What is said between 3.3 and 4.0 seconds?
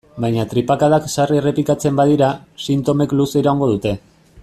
iraungo dute.